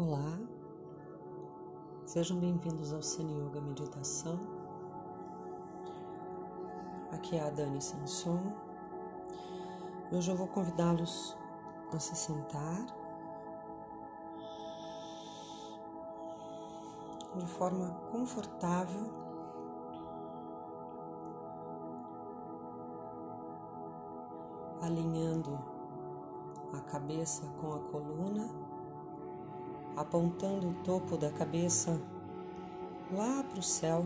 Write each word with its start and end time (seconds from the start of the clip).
Olá, 0.00 0.38
sejam 2.06 2.38
bem-vindos 2.38 2.92
ao 2.92 3.02
Sani 3.02 3.34
Yoga 3.34 3.60
Meditação. 3.60 4.38
Aqui 7.10 7.34
é 7.34 7.42
a 7.42 7.50
Dani 7.50 7.82
Sanson. 7.82 8.38
Hoje 10.12 10.30
eu 10.30 10.36
vou 10.36 10.46
convidá-los 10.46 11.36
a 11.92 11.98
se 11.98 12.14
sentar 12.14 12.86
de 17.34 17.46
forma 17.48 17.90
confortável. 18.12 19.10
Alinhando 24.80 25.58
a 26.72 26.80
cabeça 26.82 27.44
com 27.60 27.72
a 27.72 27.80
coluna 27.90 28.77
apontando 29.96 30.68
o 30.68 30.74
topo 30.82 31.16
da 31.16 31.30
cabeça 31.30 32.00
lá 33.10 33.42
para 33.42 33.58
o 33.58 33.62
céu, 33.62 34.04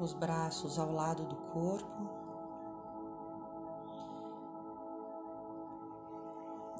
os 0.00 0.12
braços 0.12 0.78
ao 0.78 0.92
lado 0.92 1.24
do 1.24 1.36
corpo. 1.52 2.26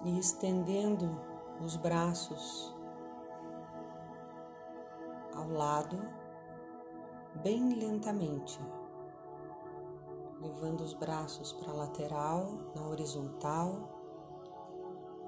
E 0.05 0.19
estendendo 0.19 1.21
os 1.61 1.77
braços 1.77 2.75
ao 5.35 5.49
lado 5.49 5.99
bem 7.43 7.75
lentamente, 7.75 8.61
levando 10.41 10.83
os 10.83 10.95
braços 10.95 11.53
para 11.53 11.73
a 11.73 11.75
lateral, 11.75 12.47
na 12.75 12.87
horizontal 12.87 13.96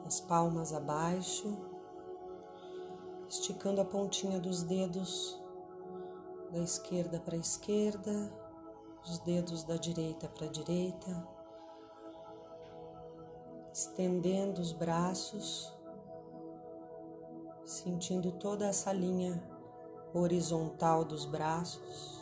as 0.09 0.21
palmas 0.21 0.73
abaixo, 0.73 1.55
esticando 3.29 3.83
a 3.83 3.85
pontinha 3.85 4.41
dos 4.41 4.63
dedos 4.63 5.39
da 6.51 6.61
esquerda 6.61 7.21
para 7.21 7.37
a 7.37 7.39
esquerda, 7.39 8.33
os 9.05 9.19
dedos 9.19 9.65
da 9.65 9.77
direita 9.77 10.27
para 10.27 10.47
a 10.47 10.49
direita, 10.49 11.29
estendendo 13.71 14.63
os 14.63 14.73
braços, 14.73 15.71
sentindo 17.67 18.33
toda 18.33 18.67
essa 18.67 18.91
linha 18.95 19.39
horizontal 20.15 21.05
dos 21.05 21.27
braços. 21.27 22.18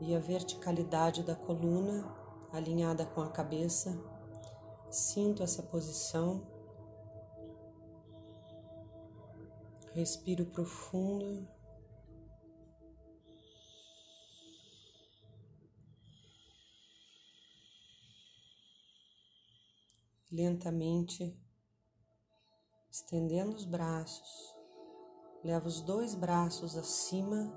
E 0.00 0.14
a 0.14 0.18
verticalidade 0.18 1.22
da 1.22 1.36
coluna 1.36 2.20
alinhada 2.52 3.06
com 3.06 3.20
a 3.20 3.30
cabeça. 3.30 3.96
Sinto 4.90 5.42
essa 5.42 5.62
posição. 5.62 6.46
Respiro 9.92 10.46
profundo. 10.46 11.48
Lentamente, 20.32 21.36
estendendo 22.88 23.56
os 23.56 23.64
braços, 23.64 24.54
levo 25.42 25.66
os 25.66 25.80
dois 25.80 26.14
braços 26.14 26.76
acima, 26.76 27.52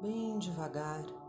bem 0.00 0.38
devagar. 0.38 1.19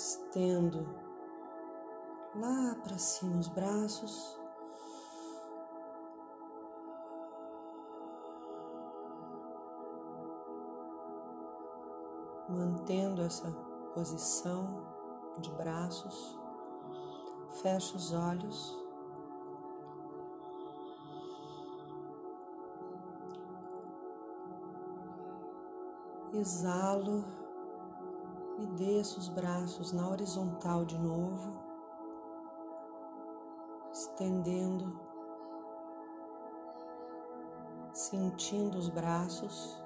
Estendo 0.00 0.88
lá 2.34 2.74
para 2.82 2.96
cima 2.96 3.38
os 3.38 3.48
braços. 3.48 4.40
Mantendo 12.48 13.22
essa 13.22 13.52
posição 13.94 14.86
de 15.38 15.50
braços, 15.52 16.38
fecho 17.60 17.96
os 17.96 18.12
olhos. 18.14 18.80
Exalo 26.32 27.49
e 28.60 28.66
desço 28.66 29.18
os 29.18 29.28
braços 29.28 29.92
na 29.92 30.08
horizontal 30.08 30.84
de 30.84 30.98
novo, 30.98 31.58
estendendo, 33.90 35.00
sentindo 37.92 38.76
os 38.78 38.88
braços. 38.88 39.80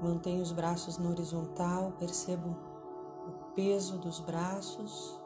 Mantenho 0.00 0.42
os 0.42 0.52
braços 0.52 0.96
na 0.96 1.10
horizontal, 1.10 1.92
percebo 1.98 2.56
o 3.26 3.52
peso 3.54 3.98
dos 3.98 4.20
braços. 4.20 5.20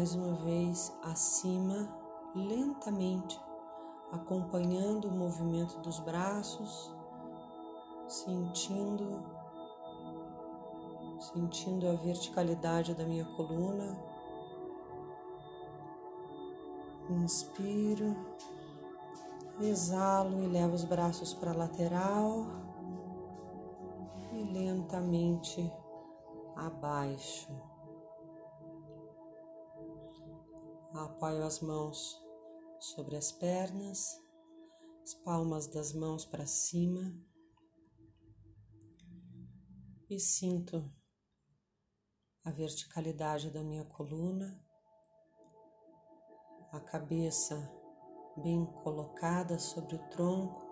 Mais 0.00 0.14
uma 0.14 0.32
vez 0.32 0.96
acima, 1.02 1.86
lentamente, 2.34 3.38
acompanhando 4.10 5.08
o 5.08 5.10
movimento 5.10 5.78
dos 5.80 6.00
braços, 6.00 6.90
sentindo 8.08 9.22
sentindo 11.20 11.86
a 11.86 11.92
verticalidade 11.96 12.94
da 12.94 13.04
minha 13.04 13.26
coluna. 13.36 13.94
Inspiro, 17.10 18.16
exalo 19.60 20.42
e 20.42 20.46
levo 20.46 20.76
os 20.76 20.84
braços 20.84 21.34
para 21.34 21.50
a 21.50 21.54
lateral 21.54 22.46
e 24.32 24.44
lentamente 24.44 25.70
abaixo. 26.56 27.69
Apoio 30.92 31.44
as 31.44 31.60
mãos 31.60 32.20
sobre 32.80 33.16
as 33.16 33.30
pernas, 33.30 34.20
as 35.04 35.14
palmas 35.14 35.68
das 35.68 35.92
mãos 35.92 36.24
para 36.24 36.46
cima 36.46 37.14
e 40.08 40.18
sinto 40.18 40.92
a 42.44 42.50
verticalidade 42.50 43.50
da 43.50 43.62
minha 43.62 43.84
coluna, 43.84 44.60
a 46.72 46.80
cabeça 46.80 47.56
bem 48.36 48.66
colocada 48.82 49.60
sobre 49.60 49.94
o 49.94 50.08
tronco. 50.08 50.68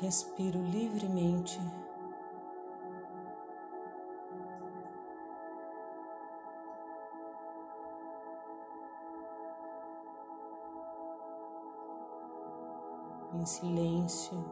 Respiro 0.00 0.62
livremente 0.62 1.58
em 13.34 13.44
silêncio. 13.44 14.44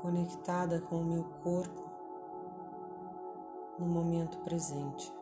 Conectada 0.00 0.80
com 0.80 0.96
o 0.96 1.04
meu 1.04 1.24
corpo 1.42 1.82
no 3.78 3.86
momento 3.86 4.38
presente. 4.38 5.14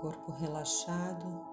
Corpo 0.00 0.32
relaxado. 0.32 1.51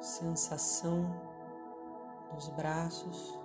Sensação 0.00 1.04
dos 2.32 2.48
braços. 2.50 3.38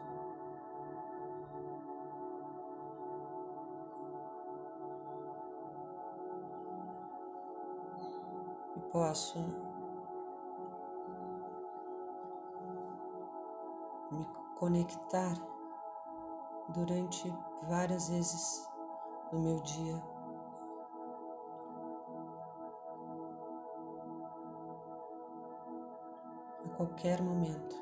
E 8.76 8.80
posso 8.92 9.40
me 14.12 14.26
conectar 14.56 15.34
durante 16.70 17.34
várias 17.68 18.10
vezes 18.10 18.70
no 19.32 19.40
meu 19.40 19.60
dia. 19.62 20.12
Qualquer 26.75 27.22
momento. 27.22 27.81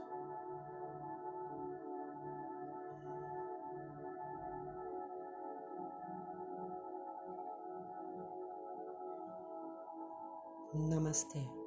Namastê. 10.73 11.60